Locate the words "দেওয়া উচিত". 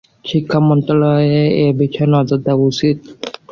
2.45-2.97